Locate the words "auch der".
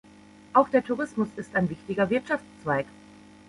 0.53-0.83